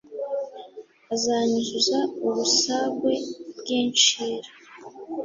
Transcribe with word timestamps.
azanyunyuza 1.13 1.99
ubusagwe 2.25 3.13
bw’incira, 3.59 4.49